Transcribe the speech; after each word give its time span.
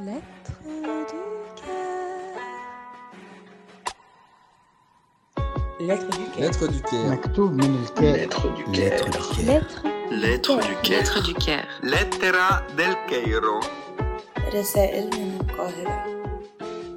Lettre 0.00 0.20
du 0.40 1.36
cœur. 1.60 1.76
Lettre 5.80 6.10
du 6.18 6.24
cœur. 6.30 6.40
Lettre 6.40 6.66
du 6.68 6.80
cœur. 6.82 7.10
مكتوب 7.10 7.52
من 7.52 7.84
الكاتب 7.84 8.16
Lettre 8.16 8.46
du 8.56 8.64
Lettre 8.72 9.04
cœur. 9.04 9.10
du 9.10 9.18
cœur. 9.36 9.46
Lettre 9.46 9.82
Lettre 10.10 10.56
du 10.56 10.74
cœur. 10.82 10.98
Lettre 10.98 11.22
du 11.22 11.34
cœur. 11.34 11.64
Lettera 11.82 12.62
del 12.76 12.94
Cairo. 13.08 13.60
رسائل 14.54 15.10
من 15.10 15.38
القاهرة. 15.40 16.04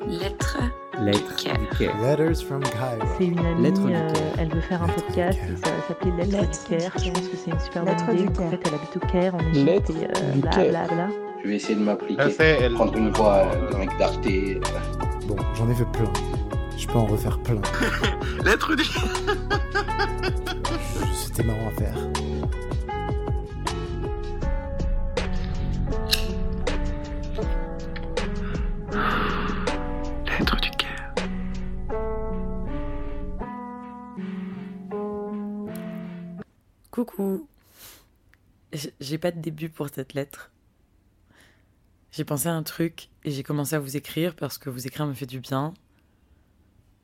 Lettre 0.08 0.58
Lettre 1.00 1.36
du 1.38 1.44
cœur. 1.44 1.58
du 1.58 1.68
cœur. 1.78 1.94
Letters 2.02 2.42
from 2.48 2.62
Cairo. 2.64 3.08
C'est 3.18 3.26
une 3.26 3.40
amie, 3.40 3.62
Lettre 3.64 3.82
du 3.86 3.96
euh, 3.96 4.12
cœur. 4.14 4.34
elle 4.40 4.50
veut 4.54 4.62
faire 4.62 4.84
un 4.84 4.88
Lettre 4.88 4.98
du 4.98 5.04
podcast, 5.04 5.40
cœur. 5.40 5.50
et 5.50 5.58
ça 5.66 5.70
va 5.76 5.82
s'appeler 5.88 6.12
Lettre, 6.12 6.32
Lettre 6.32 6.52
du 6.52 6.76
du 6.76 6.78
Caire. 6.78 6.92
Je 6.98 7.12
pense 7.12 7.28
que 7.30 7.38
c'est 7.38 7.52
une 7.52 7.60
super 7.60 7.84
bonne 7.86 7.94
Lettre 7.94 8.10
idée. 8.14 8.24
du 8.24 8.28
En 8.30 8.32
Caire. 8.34 8.50
fait, 8.52 8.62
elle 8.68 8.74
habite 8.76 8.96
au 8.98 9.00
Caire, 9.12 9.36
en 9.36 9.40
Égypte, 9.40 9.66
Lettre 9.66 9.92
et 9.92 10.06
euh, 10.06 10.32
du 10.34 10.40
bla 10.42 10.52
Caire. 10.52 10.70
bla 10.70 10.88
bla. 10.96 11.08
Je 11.43 11.49
vais 11.49 11.57
essayer 11.57 11.75
de 11.75 11.81
m'appliquer. 11.81 12.23
Elle... 12.39 12.75
Prendre 12.75 12.95
une 12.97 13.11
voix 13.11 13.47
de 13.73 13.77
mec 13.77 13.91
d'Arte. 13.99 14.25
Euh. 14.27 14.61
Bon, 15.27 15.37
j'en 15.55 15.69
ai 15.71 15.75
fait 15.75 15.87
plein. 15.87 16.13
Je 16.77 16.87
peux 16.87 16.99
en 16.99 17.07
refaire 17.07 17.39
plein. 17.39 17.63
L'être 18.45 18.75
dit 18.75 18.85
C'était 21.15 21.45
marrant 21.45 21.69
à 21.69 21.71
faire. 21.71 21.95
Lettre 30.27 30.61
du 30.61 30.71
cœur. 30.73 31.15
Coucou. 36.91 37.47
J'ai 39.01 39.19
pas 39.19 39.31
de 39.31 39.41
début 39.41 39.69
pour 39.71 39.89
cette 39.89 40.13
lettre. 40.15 40.51
J'ai 42.13 42.25
pensé 42.25 42.49
à 42.49 42.55
un 42.55 42.63
truc 42.65 43.09
et 43.25 43.31
j'ai 43.31 43.45
commencé 43.45 43.77
à 43.77 43.79
vous 43.79 43.97
écrire 43.97 44.35
parce 44.35 44.59
que 44.59 44.69
vous 44.69 44.87
écrire 44.87 45.07
me 45.07 45.15
fait 45.15 45.27
du 45.27 45.39
bien. 45.39 45.75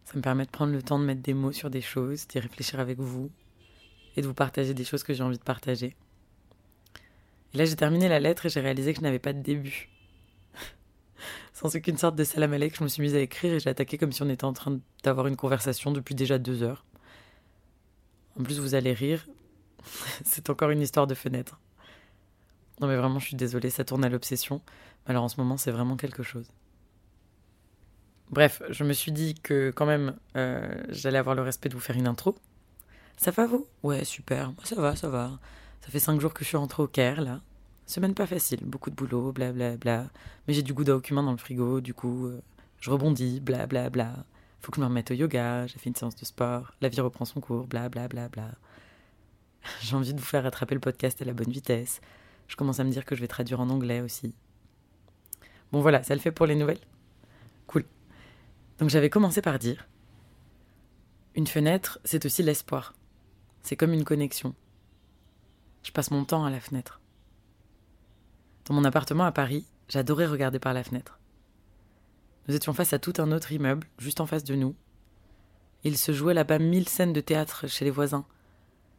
Ça 0.04 0.16
me 0.16 0.22
permet 0.22 0.46
de 0.46 0.50
prendre 0.50 0.72
le 0.72 0.82
temps 0.82 0.98
de 0.98 1.04
mettre 1.04 1.22
des 1.22 1.34
mots 1.34 1.52
sur 1.52 1.70
des 1.70 1.80
choses, 1.80 2.26
d'y 2.26 2.40
réfléchir 2.40 2.80
avec 2.80 2.98
vous 2.98 3.30
et 4.16 4.22
de 4.22 4.26
vous 4.26 4.34
partager 4.34 4.74
des 4.74 4.84
choses 4.84 5.04
que 5.04 5.14
j'ai 5.14 5.22
envie 5.22 5.38
de 5.38 5.44
partager. 5.44 5.94
Et 7.54 7.58
là, 7.58 7.64
j'ai 7.64 7.76
terminé 7.76 8.08
la 8.08 8.18
lettre 8.18 8.46
et 8.46 8.48
j'ai 8.48 8.60
réalisé 8.60 8.92
que 8.92 8.98
je 8.98 9.02
n'avais 9.02 9.20
pas 9.20 9.32
de 9.32 9.40
début. 9.40 9.88
Sans 11.52 11.74
aucune 11.76 11.98
sorte 11.98 12.16
de 12.16 12.24
salam 12.24 12.52
alek, 12.52 12.76
je 12.76 12.82
me 12.82 12.88
suis 12.88 13.02
mise 13.02 13.14
à 13.14 13.20
écrire 13.20 13.54
et 13.54 13.60
j'ai 13.60 13.70
attaqué 13.70 13.98
comme 13.98 14.12
si 14.12 14.22
on 14.22 14.28
était 14.28 14.44
en 14.44 14.52
train 14.52 14.80
d'avoir 15.04 15.28
une 15.28 15.36
conversation 15.36 15.92
depuis 15.92 16.16
déjà 16.16 16.38
deux 16.38 16.62
heures. 16.64 16.84
En 18.38 18.42
plus, 18.42 18.58
vous 18.58 18.74
allez 18.74 18.92
rire, 18.92 19.24
c'est 20.24 20.50
encore 20.50 20.70
une 20.70 20.82
histoire 20.82 21.06
de 21.06 21.14
fenêtre. 21.14 21.60
Non 22.80 22.86
mais 22.88 22.96
vraiment, 22.96 23.18
je 23.18 23.26
suis 23.26 23.36
désolée, 23.36 23.70
ça 23.70 23.84
tourne 23.84 24.04
à 24.04 24.08
l'obsession. 24.08 24.60
Alors 25.06 25.24
en 25.24 25.28
ce 25.28 25.40
moment, 25.40 25.56
c'est 25.56 25.70
vraiment 25.70 25.96
quelque 25.96 26.22
chose. 26.22 26.46
Bref, 28.30 28.60
je 28.70 28.84
me 28.84 28.92
suis 28.92 29.12
dit 29.12 29.34
que 29.34 29.70
quand 29.70 29.86
même, 29.86 30.16
euh, 30.36 30.82
j'allais 30.88 31.18
avoir 31.18 31.34
le 31.36 31.42
respect 31.42 31.68
de 31.68 31.74
vous 31.74 31.80
faire 31.80 31.96
une 31.96 32.08
intro. 32.08 32.36
Ça 33.16 33.30
va 33.30 33.46
vous? 33.46 33.66
Ouais, 33.82 34.04
super. 34.04 34.48
Moi, 34.48 34.64
ça 34.64 34.74
va, 34.80 34.96
ça 34.96 35.08
va. 35.08 35.38
Ça 35.80 35.90
fait 35.90 36.00
cinq 36.00 36.20
jours 36.20 36.34
que 36.34 36.42
je 36.42 36.48
suis 36.48 36.56
rentrée 36.56 36.82
au 36.82 36.88
Caire, 36.88 37.20
là. 37.20 37.40
Semaine 37.86 38.14
pas 38.14 38.26
facile, 38.26 38.60
beaucoup 38.64 38.90
de 38.90 38.96
boulot, 38.96 39.32
blablabla. 39.32 39.76
Bla, 39.76 39.98
bla. 40.02 40.10
Mais 40.46 40.54
j'ai 40.54 40.62
du 40.62 40.74
goût 40.74 40.84
cumin 41.00 41.22
dans 41.22 41.30
le 41.30 41.38
frigo, 41.38 41.80
du 41.80 41.94
coup, 41.94 42.26
euh, 42.26 42.42
je 42.80 42.90
rebondis, 42.90 43.40
blablabla. 43.40 43.90
Bla, 43.90 44.04
bla. 44.12 44.24
Faut 44.60 44.72
que 44.72 44.76
je 44.76 44.80
me 44.80 44.86
remette 44.86 45.12
au 45.12 45.14
yoga, 45.14 45.66
j'ai 45.68 45.78
fait 45.78 45.88
une 45.88 45.94
séance 45.94 46.16
de 46.16 46.24
sport, 46.24 46.72
la 46.80 46.88
vie 46.88 47.00
reprend 47.00 47.24
son 47.24 47.40
cours, 47.40 47.68
blablabla. 47.68 48.28
Bla, 48.28 48.28
bla, 48.28 48.48
bla. 48.48 48.58
J'ai 49.82 49.96
envie 49.96 50.14
de 50.14 50.20
vous 50.20 50.26
faire 50.26 50.42
rattraper 50.42 50.74
le 50.74 50.80
podcast 50.80 51.20
à 51.22 51.24
la 51.24 51.32
bonne 51.32 51.50
vitesse. 51.50 52.00
Je 52.48 52.56
commence 52.56 52.80
à 52.80 52.84
me 52.84 52.90
dire 52.90 53.04
que 53.04 53.14
je 53.14 53.20
vais 53.20 53.28
traduire 53.28 53.60
en 53.60 53.70
anglais 53.70 54.00
aussi. 54.00 54.34
Bon 55.72 55.80
voilà, 55.80 56.02
ça 56.02 56.14
le 56.14 56.20
fait 56.20 56.32
pour 56.32 56.46
les 56.46 56.54
nouvelles 56.54 56.80
Cool. 57.66 57.84
Donc 58.78 58.90
j'avais 58.90 59.10
commencé 59.10 59.42
par 59.42 59.58
dire 59.58 59.88
Une 61.34 61.46
fenêtre, 61.46 61.98
c'est 62.04 62.24
aussi 62.24 62.42
l'espoir. 62.42 62.94
C'est 63.62 63.76
comme 63.76 63.92
une 63.92 64.04
connexion. 64.04 64.54
Je 65.82 65.92
passe 65.92 66.10
mon 66.10 66.24
temps 66.24 66.44
à 66.44 66.50
la 66.50 66.60
fenêtre. 66.60 67.00
Dans 68.66 68.74
mon 68.74 68.84
appartement 68.84 69.24
à 69.24 69.32
Paris, 69.32 69.66
j'adorais 69.88 70.26
regarder 70.26 70.58
par 70.58 70.74
la 70.74 70.84
fenêtre. 70.84 71.18
Nous 72.48 72.54
étions 72.54 72.72
face 72.72 72.92
à 72.92 72.98
tout 72.98 73.14
un 73.18 73.32
autre 73.32 73.50
immeuble, 73.52 73.86
juste 73.98 74.20
en 74.20 74.26
face 74.26 74.44
de 74.44 74.54
nous. 74.54 74.74
Il 75.82 75.96
se 75.96 76.12
jouait 76.12 76.34
là-bas 76.34 76.58
mille 76.58 76.88
scènes 76.88 77.12
de 77.12 77.20
théâtre 77.20 77.66
chez 77.68 77.84
les 77.84 77.90
voisins. 77.90 78.26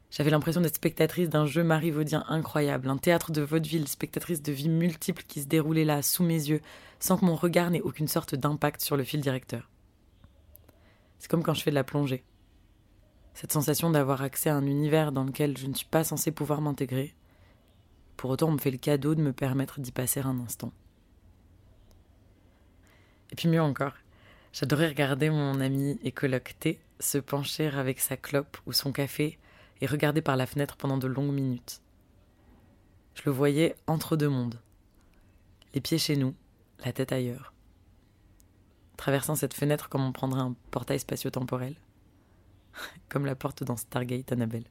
J'avais 0.10 0.30
l'impression 0.30 0.62
d'être 0.62 0.76
spectatrice 0.76 1.30
d'un 1.30 1.46
jeu 1.46 1.64
marivaudien 1.64 2.24
incroyable, 2.30 2.90
un 2.90 2.98
théâtre 2.98 3.32
de 3.32 3.42
vaudeville, 3.42 3.88
spectatrice 3.88 4.42
de 4.42 4.54
vies 4.54 4.70
multiples 4.70 5.24
qui 5.28 5.42
se 5.42 5.48
déroulaient 5.48 5.86
là, 5.86 6.02
sous 6.02 6.24
mes 6.24 6.50
yeux, 6.50 6.62
sans 7.00 7.18
que 7.18 7.26
mon 7.26 7.36
regard 7.36 7.70
n'ait 7.70 7.82
aucune 7.82 8.08
sorte 8.08 8.34
d'impact 8.34 8.82
sur 8.82 8.96
le 8.96 9.04
fil 9.04 9.20
directeur. 9.20 9.70
C'est 11.20 11.30
comme 11.30 11.44
quand 11.44 11.54
je 11.54 11.62
fais 11.62 11.72
de 11.72 11.76
la 11.76 11.84
plongée. 11.84 12.24
Cette 13.34 13.52
sensation 13.52 13.90
d'avoir 13.90 14.22
accès 14.22 14.50
à 14.50 14.56
un 14.56 14.66
univers 14.66 15.12
dans 15.12 15.24
lequel 15.24 15.58
je 15.58 15.68
ne 15.68 15.74
suis 15.74 15.86
pas 15.86 16.04
censée 16.04 16.32
pouvoir 16.32 16.62
m'intégrer. 16.62 17.14
Pour 18.16 18.32
autant, 18.32 18.48
on 18.48 18.54
me 18.54 18.58
fait 18.58 18.72
le 18.72 18.78
cadeau 18.78 19.14
de 19.14 19.22
me 19.22 19.34
permettre 19.34 19.80
d'y 19.80 19.92
passer 19.92 20.22
un 20.22 20.40
instant. 20.40 20.72
Et 23.32 23.36
puis 23.36 23.50
mieux 23.50 23.62
encore, 23.62 23.94
j'adorais 24.54 24.88
regarder 24.88 25.30
mon 25.30 25.60
ami 25.60 26.00
et 26.04 26.14
se 27.00 27.18
pencher 27.18 27.68
avec 27.68 28.00
sa 28.00 28.18
clope 28.18 28.58
ou 28.66 28.74
son 28.74 28.92
café 28.92 29.38
et 29.82 29.86
regarder 29.86 30.22
par 30.22 30.36
la 30.36 30.46
fenêtre 30.46 30.78
pendant 30.78 30.98
de 30.98 31.08
longues 31.08 31.34
minutes. 31.34 31.82
Je 33.16 33.24
le 33.26 33.32
voyais 33.32 33.76
entre 33.88 34.16
deux 34.16 34.30
mondes. 34.30 34.60
Les 35.74 35.82
pieds 35.82 35.98
chez 35.98 36.16
nous, 36.16 36.36
la 36.86 36.94
tête 36.94 37.12
ailleurs. 37.12 37.54
Traversant 38.96 39.36
cette 39.36 39.54
fenêtre 39.54 39.90
comme 39.90 40.04
on 40.04 40.12
prendrait 40.12 40.42
un 40.42 40.56
portail 40.72 41.00
spatio-temporel. 41.00 41.76
comme 43.10 43.26
la 43.26 43.36
porte 43.36 43.64
dans 43.64 43.78
Stargate 43.78 44.32
Annabelle. 44.32 44.66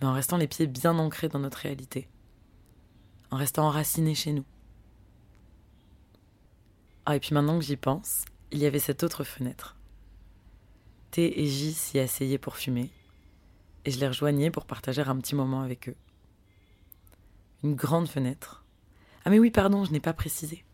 Mais 0.00 0.06
en 0.06 0.12
restant 0.12 0.36
les 0.36 0.48
pieds 0.48 0.66
bien 0.66 0.98
ancrés 0.98 1.28
dans 1.28 1.38
notre 1.38 1.58
réalité. 1.58 2.08
En 3.30 3.36
restant 3.36 3.66
enracinés 3.66 4.14
chez 4.14 4.32
nous. 4.32 4.44
Ah, 7.06 7.16
et 7.16 7.20
puis 7.20 7.34
maintenant 7.34 7.58
que 7.58 7.64
j'y 7.64 7.76
pense, 7.76 8.24
il 8.50 8.58
y 8.58 8.66
avait 8.66 8.78
cette 8.78 9.02
autre 9.02 9.24
fenêtre. 9.24 9.76
T 11.10 11.40
et 11.40 11.46
J 11.46 11.72
s'y 11.72 11.98
asseyaient 11.98 12.38
pour 12.38 12.56
fumer 12.56 12.90
et 13.84 13.90
je 13.90 14.00
les 14.00 14.08
rejoignais 14.08 14.50
pour 14.50 14.66
partager 14.66 15.02
un 15.02 15.16
petit 15.16 15.34
moment 15.34 15.62
avec 15.62 15.88
eux. 15.88 15.96
Une 17.62 17.74
grande 17.74 18.08
fenêtre. 18.08 18.64
Ah 19.24 19.30
mais 19.30 19.38
oui, 19.38 19.50
pardon, 19.50 19.84
je 19.84 19.92
n'ai 19.92 20.00
pas 20.00 20.12
précisé. 20.12 20.64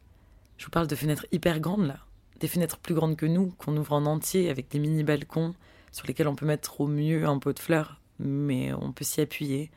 Je 0.57 0.65
vous 0.65 0.71
parle 0.71 0.87
de 0.87 0.97
fenêtres 0.97 1.27
hyper 1.33 1.61
grandes 1.61 1.87
là. 1.87 2.01
Des 2.41 2.49
fenêtres 2.49 2.79
plus 2.79 2.95
grandes 2.95 3.17
que 3.17 3.27
nous, 3.27 3.51
qu'on 3.59 3.77
ouvre 3.77 3.93
en 3.93 4.07
entier 4.07 4.51
avec 4.51 4.69
des 4.69 4.79
mini 4.79 5.05
balcons 5.05 5.55
sur 5.93 6.07
lesquels 6.07 6.29
on 6.29 6.37
peut 6.37 6.47
mettre 6.47 6.81
au 6.81 6.87
mieux 6.87 7.27
un 7.27 7.39
pot 7.39 7.53
de 7.53 7.59
fleurs, 7.59 8.01
mais 8.19 8.73
on 8.73 8.93
peut 8.93 9.05
s'y 9.05 9.21
appuyer. 9.21 9.71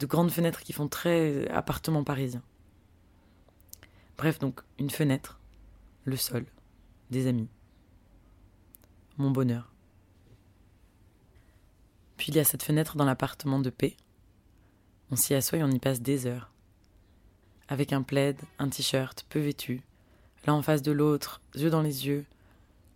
De 0.00 0.06
grandes 0.06 0.30
fenêtres 0.30 0.62
qui 0.62 0.72
font 0.72 0.88
très 0.88 1.48
appartement 1.48 2.04
parisien. 2.04 2.42
Bref, 4.16 4.38
donc 4.38 4.60
une 4.78 4.90
fenêtre, 4.90 5.40
le 6.04 6.16
sol, 6.16 6.46
des 7.10 7.26
amis. 7.26 7.48
Mon 9.18 9.30
bonheur. 9.30 9.73
Puis 12.24 12.32
il 12.32 12.36
y 12.36 12.40
a 12.40 12.44
cette 12.44 12.62
fenêtre 12.62 12.96
dans 12.96 13.04
l'appartement 13.04 13.58
de 13.58 13.68
paix. 13.68 13.98
On 15.10 15.14
s'y 15.14 15.34
assoit 15.34 15.58
et 15.58 15.62
on 15.62 15.70
y 15.70 15.78
passe 15.78 16.00
des 16.00 16.24
heures. 16.24 16.50
Avec 17.68 17.92
un 17.92 18.00
plaid, 18.00 18.40
un 18.58 18.70
t-shirt, 18.70 19.26
peu 19.28 19.40
vêtu, 19.40 19.82
l'un 20.46 20.54
en 20.54 20.62
face 20.62 20.80
de 20.80 20.90
l'autre, 20.90 21.42
yeux 21.54 21.68
dans 21.68 21.82
les 21.82 22.06
yeux, 22.06 22.24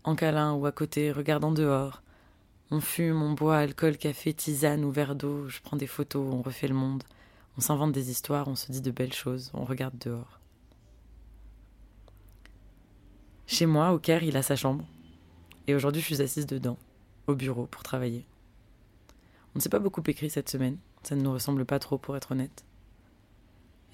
en 0.05 0.15
câlin 0.15 0.55
ou 0.55 0.65
à 0.65 0.73
côté, 0.73 1.13
regardant 1.13 1.53
dehors. 1.53 2.01
On 2.71 2.81
fume, 2.81 3.21
on 3.21 3.35
boit 3.35 3.59
alcool, 3.59 3.99
café, 3.99 4.33
tisane 4.33 4.83
ou 4.83 4.91
verre 4.91 5.15
d'eau, 5.15 5.47
je 5.47 5.61
prends 5.61 5.77
des 5.77 5.87
photos, 5.87 6.27
on 6.33 6.41
refait 6.41 6.67
le 6.67 6.75
monde, 6.75 7.05
on 7.59 7.61
s'invente 7.61 7.93
des 7.93 8.11
histoires, 8.11 8.49
on 8.49 8.57
se 8.57 8.73
dit 8.73 8.81
de 8.81 8.91
belles 8.91 9.13
choses, 9.13 9.51
on 9.53 9.67
regarde 9.67 9.99
dehors. 9.99 10.41
Chez 13.47 13.67
moi, 13.67 13.93
au 13.93 13.99
Caire, 13.99 14.23
il 14.23 14.39
a 14.39 14.43
sa 14.43 14.57
chambre. 14.57 14.87
Et 15.67 15.75
aujourd'hui, 15.75 16.01
je 16.01 16.07
suis 16.07 16.23
assise 16.23 16.47
dedans, 16.47 16.79
au 17.27 17.35
bureau, 17.35 17.67
pour 17.67 17.83
travailler. 17.83 18.25
On 19.55 19.59
ne 19.59 19.61
s'est 19.61 19.69
pas 19.69 19.79
beaucoup 19.79 20.03
écrit 20.07 20.31
cette 20.31 20.49
semaine, 20.49 20.79
ça 21.03 21.17
ne 21.17 21.23
nous 21.23 21.33
ressemble 21.33 21.65
pas 21.65 21.79
trop 21.79 21.99
pour 21.99 22.17
être 22.17 22.33
honnête. 22.33 22.65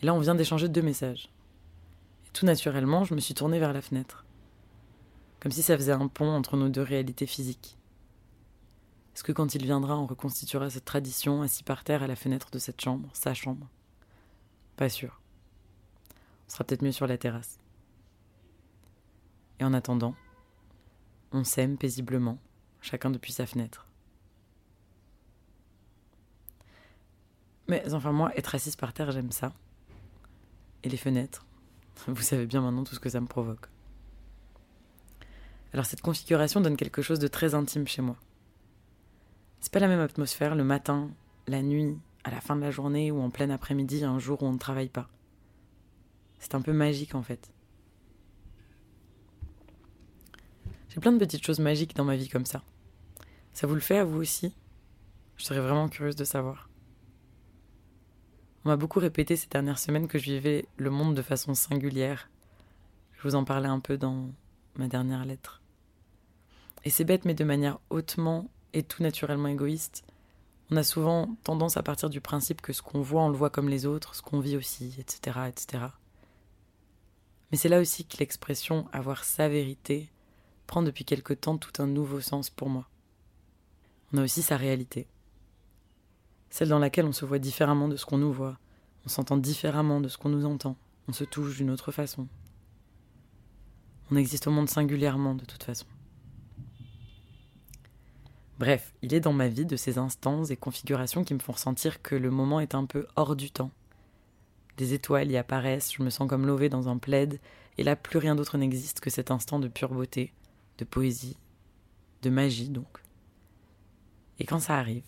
Et 0.02 0.06
là, 0.06 0.14
on 0.14 0.18
vient 0.18 0.34
d'échanger 0.34 0.68
deux 0.68 0.82
messages. 0.82 1.30
Et 2.26 2.30
tout 2.30 2.44
naturellement, 2.44 3.04
je 3.04 3.14
me 3.14 3.20
suis 3.20 3.34
tournée 3.34 3.58
vers 3.58 3.72
la 3.72 3.82
fenêtre. 3.82 4.24
Comme 5.40 5.52
si 5.52 5.62
ça 5.62 5.76
faisait 5.76 5.92
un 5.92 6.08
pont 6.08 6.30
entre 6.30 6.56
nos 6.56 6.68
deux 6.68 6.82
réalités 6.82 7.26
physiques. 7.26 7.78
Est-ce 9.14 9.22
que 9.22 9.32
quand 9.32 9.54
il 9.54 9.64
viendra, 9.64 9.96
on 9.96 10.06
reconstituera 10.06 10.70
cette 10.70 10.84
tradition 10.84 11.42
assis 11.42 11.62
par 11.62 11.84
terre 11.84 12.02
à 12.02 12.08
la 12.08 12.16
fenêtre 12.16 12.50
de 12.50 12.58
cette 12.58 12.80
chambre, 12.80 13.08
sa 13.12 13.32
chambre? 13.32 13.68
Pas 14.76 14.88
sûr. 14.88 15.20
On 16.46 16.50
sera 16.50 16.64
peut-être 16.64 16.82
mieux 16.82 16.92
sur 16.92 17.06
la 17.06 17.16
terrasse. 17.16 17.60
Et 19.60 19.64
en 19.64 19.72
attendant, 19.72 20.16
on 21.30 21.44
s'aime 21.44 21.78
paisiblement, 21.78 22.38
chacun 22.80 23.10
depuis 23.10 23.32
sa 23.32 23.46
fenêtre. 23.46 23.86
Mais 27.68 27.82
enfin, 27.92 28.12
moi, 28.12 28.32
être 28.36 28.54
assise 28.54 28.76
par 28.76 28.92
terre, 28.92 29.10
j'aime 29.10 29.32
ça. 29.32 29.52
Et 30.82 30.88
les 30.88 30.96
fenêtres, 30.96 31.46
Vous 32.06 32.22
savez 32.22 32.46
bien 32.46 32.60
maintenant 32.60 32.84
tout 32.84 32.94
ce 32.94 33.00
que 33.00 33.08
ça 33.08 33.20
me 33.20 33.26
provoque. 33.26 33.68
Alors 35.72 35.86
cette 35.86 36.02
configuration 36.02 36.60
donne 36.60 36.76
quelque 36.76 37.02
chose 37.02 37.18
de 37.18 37.28
très 37.28 37.54
intime 37.54 37.86
chez 37.86 38.02
moi. 38.02 38.16
C'est 39.60 39.72
pas 39.72 39.80
la 39.80 39.88
même 39.88 40.00
atmosphère 40.00 40.54
le 40.54 40.64
matin, 40.64 41.10
la 41.46 41.62
nuit, 41.62 41.98
à 42.22 42.30
la 42.30 42.40
fin 42.40 42.54
de 42.54 42.60
la 42.60 42.70
journée 42.70 43.10
ou 43.10 43.20
en 43.20 43.30
plein 43.30 43.50
après-midi, 43.50 44.04
un 44.04 44.18
jour 44.18 44.42
où 44.42 44.46
on 44.46 44.52
ne 44.52 44.58
travaille 44.58 44.88
pas. 44.88 45.08
C'est 46.38 46.54
un 46.54 46.60
peu 46.60 46.72
magique 46.72 47.14
en 47.14 47.22
fait. 47.22 47.50
J'ai 50.90 51.00
plein 51.00 51.12
de 51.12 51.18
petites 51.18 51.44
choses 51.44 51.58
magiques 51.58 51.96
dans 51.96 52.04
ma 52.04 52.14
vie 52.14 52.28
comme 52.28 52.46
ça. 52.46 52.62
Ça 53.52 53.66
vous 53.66 53.74
le 53.74 53.80
fait 53.80 53.98
à 53.98 54.04
vous 54.04 54.18
aussi? 54.18 54.54
Je 55.36 55.44
serais 55.44 55.60
vraiment 55.60 55.88
curieuse 55.88 56.14
de 56.14 56.24
savoir. 56.24 56.68
On 58.64 58.70
m'a 58.70 58.76
beaucoup 58.76 58.98
répété 58.98 59.36
ces 59.36 59.48
dernières 59.48 59.78
semaines 59.78 60.08
que 60.08 60.18
je 60.18 60.24
vivais 60.24 60.66
le 60.78 60.88
monde 60.88 61.14
de 61.14 61.20
façon 61.20 61.54
singulière. 61.54 62.30
Je 63.12 63.28
vous 63.28 63.34
en 63.34 63.44
parlais 63.44 63.68
un 63.68 63.80
peu 63.80 63.98
dans 63.98 64.30
ma 64.76 64.88
dernière 64.88 65.26
lettre. 65.26 65.60
Et 66.84 66.90
c'est 66.90 67.04
bête, 67.04 67.26
mais 67.26 67.34
de 67.34 67.44
manière 67.44 67.78
hautement 67.90 68.48
et 68.72 68.82
tout 68.82 69.02
naturellement 69.02 69.48
égoïste. 69.48 70.04
On 70.70 70.76
a 70.76 70.82
souvent 70.82 71.36
tendance 71.44 71.76
à 71.76 71.82
partir 71.82 72.08
du 72.08 72.22
principe 72.22 72.62
que 72.62 72.72
ce 72.72 72.80
qu'on 72.80 73.02
voit, 73.02 73.22
on 73.22 73.28
le 73.28 73.36
voit 73.36 73.50
comme 73.50 73.68
les 73.68 73.84
autres, 73.84 74.14
ce 74.14 74.22
qu'on 74.22 74.40
vit 74.40 74.56
aussi, 74.56 74.96
etc., 74.98 75.40
etc. 75.48 75.84
Mais 77.50 77.58
c'est 77.58 77.68
là 77.68 77.80
aussi 77.80 78.06
que 78.06 78.16
l'expression 78.16 78.88
avoir 78.92 79.24
sa 79.24 79.48
vérité 79.48 80.08
prend 80.66 80.82
depuis 80.82 81.04
quelque 81.04 81.34
temps 81.34 81.58
tout 81.58 81.82
un 81.82 81.86
nouveau 81.86 82.20
sens 82.20 82.48
pour 82.48 82.70
moi. 82.70 82.88
On 84.12 84.18
a 84.18 84.24
aussi 84.24 84.40
sa 84.40 84.56
réalité. 84.56 85.06
Celle 86.54 86.68
dans 86.68 86.78
laquelle 86.78 87.06
on 87.06 87.10
se 87.10 87.24
voit 87.24 87.40
différemment 87.40 87.88
de 87.88 87.96
ce 87.96 88.06
qu'on 88.06 88.18
nous 88.18 88.32
voit, 88.32 88.60
on 89.04 89.08
s'entend 89.08 89.36
différemment 89.36 90.00
de 90.00 90.06
ce 90.06 90.16
qu'on 90.16 90.28
nous 90.28 90.46
entend, 90.46 90.76
on 91.08 91.12
se 91.12 91.24
touche 91.24 91.56
d'une 91.56 91.68
autre 91.68 91.90
façon. 91.90 92.28
On 94.12 94.14
existe 94.14 94.46
au 94.46 94.52
monde 94.52 94.68
singulièrement 94.68 95.34
de 95.34 95.44
toute 95.44 95.64
façon. 95.64 95.86
Bref, 98.60 98.94
il 99.02 99.14
est 99.14 99.20
dans 99.20 99.32
ma 99.32 99.48
vie 99.48 99.66
de 99.66 99.74
ces 99.74 99.98
instants 99.98 100.44
et 100.44 100.56
configurations 100.56 101.24
qui 101.24 101.34
me 101.34 101.40
font 101.40 101.54
ressentir 101.54 102.00
que 102.02 102.14
le 102.14 102.30
moment 102.30 102.60
est 102.60 102.76
un 102.76 102.84
peu 102.84 103.08
hors 103.16 103.34
du 103.34 103.50
temps. 103.50 103.72
Des 104.76 104.94
étoiles 104.94 105.32
y 105.32 105.36
apparaissent, 105.36 105.92
je 105.92 106.04
me 106.04 106.10
sens 106.10 106.28
comme 106.28 106.46
lové 106.46 106.68
dans 106.68 106.88
un 106.88 106.98
plaid, 106.98 107.40
et 107.78 107.82
là 107.82 107.96
plus 107.96 108.18
rien 108.18 108.36
d'autre 108.36 108.58
n'existe 108.58 109.00
que 109.00 109.10
cet 109.10 109.32
instant 109.32 109.58
de 109.58 109.66
pure 109.66 109.92
beauté, 109.92 110.32
de 110.78 110.84
poésie, 110.84 111.36
de 112.22 112.30
magie 112.30 112.68
donc. 112.68 113.02
Et 114.38 114.44
quand 114.44 114.60
ça 114.60 114.78
arrive, 114.78 115.02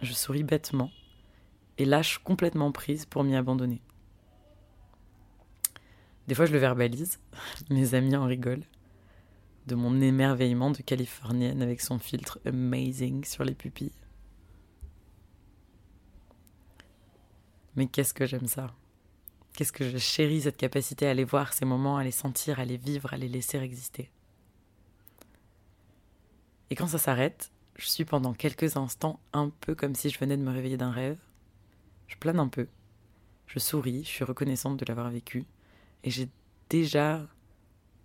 je 0.00 0.12
souris 0.12 0.44
bêtement 0.44 0.90
et 1.78 1.84
lâche 1.84 2.18
complètement 2.18 2.72
prise 2.72 3.06
pour 3.06 3.24
m'y 3.24 3.36
abandonner. 3.36 3.80
Des 6.26 6.34
fois 6.34 6.46
je 6.46 6.52
le 6.52 6.58
verbalise, 6.58 7.20
mes 7.70 7.94
amis 7.94 8.16
en 8.16 8.26
rigolent, 8.26 8.66
de 9.66 9.74
mon 9.74 10.00
émerveillement 10.00 10.70
de 10.70 10.82
californienne 10.82 11.62
avec 11.62 11.80
son 11.80 11.98
filtre 11.98 12.38
amazing 12.44 13.24
sur 13.24 13.44
les 13.44 13.54
pupilles. 13.54 13.92
Mais 17.76 17.86
qu'est-ce 17.86 18.14
que 18.14 18.26
j'aime 18.26 18.48
ça? 18.48 18.74
Qu'est-ce 19.54 19.72
que 19.72 19.88
je 19.88 19.98
chéris 19.98 20.42
cette 20.42 20.56
capacité 20.56 21.06
à 21.06 21.10
aller 21.10 21.24
voir 21.24 21.52
ces 21.52 21.64
moments, 21.64 21.96
à 21.96 22.04
les 22.04 22.10
sentir, 22.10 22.60
à 22.60 22.64
les 22.64 22.76
vivre, 22.76 23.12
à 23.12 23.16
les 23.16 23.28
laisser 23.28 23.58
exister. 23.58 24.10
Et 26.70 26.74
quand 26.74 26.88
ça 26.88 26.98
s'arrête, 26.98 27.50
je 27.78 27.86
suis 27.86 28.04
pendant 28.04 28.34
quelques 28.34 28.76
instants 28.76 29.20
un 29.32 29.50
peu 29.50 29.74
comme 29.74 29.94
si 29.94 30.10
je 30.10 30.18
venais 30.18 30.36
de 30.36 30.42
me 30.42 30.50
réveiller 30.50 30.76
d'un 30.76 30.90
rêve. 30.90 31.18
Je 32.08 32.16
plane 32.16 32.40
un 32.40 32.48
peu. 32.48 32.66
Je 33.46 33.60
souris, 33.60 34.02
je 34.02 34.08
suis 34.08 34.24
reconnaissante 34.24 34.76
de 34.78 34.84
l'avoir 34.84 35.10
vécu. 35.10 35.46
Et 36.02 36.10
j'ai 36.10 36.28
déjà 36.68 37.26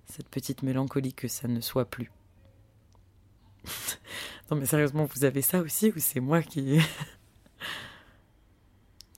cette 0.06 0.30
petite 0.30 0.62
mélancolie 0.62 1.14
que 1.14 1.28
ça 1.28 1.48
ne 1.48 1.60
soit 1.60 1.90
plus. 1.90 2.12
non 4.52 4.58
mais 4.58 4.68
sérieusement, 4.68 5.06
vous 5.06 5.25
avez 5.25 5.42
ça 5.42 5.60
aussi 5.62 5.92
ou 5.96 6.00
c'est 6.00 6.20
moi 6.20 6.44
qui... 6.44 6.80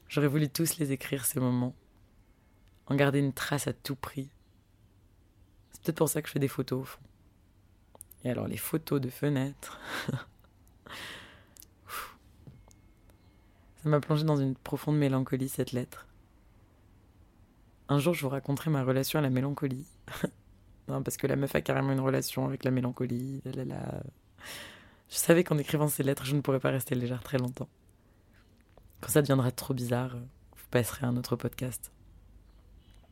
J'aurais 0.07 0.28
voulu 0.28 0.48
tous 0.48 0.78
les 0.78 0.94
écrire 0.94 1.25
ces 1.25 1.42
moments. 1.42 1.75
En 2.88 2.96
garder 2.96 3.19
une 3.19 3.34
trace 3.34 3.68
à 3.68 3.74
tout 3.74 3.96
prix. 3.96 4.30
C'est 5.72 5.81
peut-être 5.84 5.98
pour 5.98 6.07
ça 6.07 6.22
que 6.22 6.30
je 6.30 6.34
fais 6.34 6.40
des 6.40 6.48
photos 6.48 6.81
au 6.81 6.86
fond. 6.86 7.02
Et 8.24 8.30
alors 8.30 8.48
les 8.48 8.57
photos 8.57 9.02
de 9.02 9.10
fenêtres. 9.10 9.81
Ça 13.83 13.89
m'a 13.89 14.00
plongé 14.00 14.24
dans 14.24 14.38
une 14.38 14.56
profonde 14.56 14.97
mélancolie 14.97 15.50
cette 15.50 15.71
lettre. 15.71 16.07
Un 17.88 18.00
jour, 18.00 18.15
je 18.15 18.21
vous 18.24 18.30
raconterai 18.30 18.71
ma 18.71 18.83
relation 18.83 19.19
à 19.19 19.21
la 19.21 19.30
mélancolie. 19.30 19.86
non, 20.88 21.03
parce 21.03 21.18
que 21.18 21.27
la 21.27 21.36
meuf 21.36 21.53
a 21.53 21.62
carrément 21.62 21.92
une 21.92 22.00
relation 22.00 22.45
avec 22.45 22.63
la 22.63 22.71
mélancolie. 22.71 23.44
Je 23.45 25.15
savais 25.15 25.44
qu'en 25.44 25.59
écrivant 25.59 25.88
ces 25.88 26.01
lettres, 26.01 26.25
je 26.25 26.36
ne 26.36 26.42
pourrais 26.42 26.59
pas 26.59 26.71
rester 26.71 26.95
légère 26.95 27.21
très 27.21 27.38
longtemps. 27.38 27.69
Quand 29.01 29.09
ça 29.09 29.21
deviendra 29.21 29.51
trop 29.51 29.75
bizarre, 29.75 30.15
vous 30.15 30.68
passerez 30.71 31.06
à 31.06 31.09
un 31.09 31.18
autre 31.18 31.36
podcast. 31.36 31.92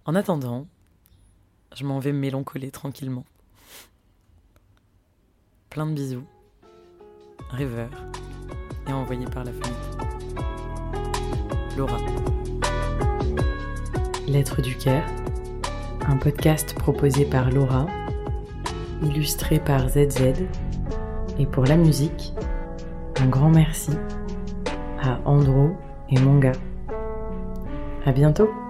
En 0.05 0.15
attendant, 0.15 0.67
je 1.75 1.85
m'en 1.85 1.99
vais 1.99 2.13
mélancoler 2.13 2.71
tranquillement. 2.71 3.25
Plein 5.69 5.85
de 5.85 5.93
bisous, 5.93 6.27
rêveur, 7.53 7.89
et 8.87 8.93
envoyé 8.93 9.25
par 9.25 9.43
la 9.43 9.51
fenêtre. 9.51 9.97
Laura. 11.77 11.97
Lettre 14.27 14.61
du 14.61 14.75
cœur, 14.75 15.03
un 16.07 16.17
podcast 16.17 16.73
proposé 16.75 17.25
par 17.25 17.51
Laura, 17.51 17.85
illustré 19.03 19.59
par 19.59 19.89
ZZ, 19.89 20.45
et 21.39 21.45
pour 21.45 21.65
la 21.65 21.77
musique, 21.77 22.33
un 23.21 23.27
grand 23.27 23.49
merci 23.49 23.91
à 25.01 25.19
Andro 25.25 25.75
et 26.09 26.19
Monga. 26.19 26.53
À 28.05 28.11
bientôt! 28.11 28.62